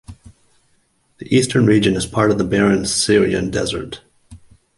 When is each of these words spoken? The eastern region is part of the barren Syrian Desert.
The 1.19 1.27
eastern 1.29 1.67
region 1.67 1.95
is 1.95 2.07
part 2.07 2.31
of 2.31 2.39
the 2.39 2.43
barren 2.43 2.87
Syrian 2.87 3.51
Desert. 3.51 4.01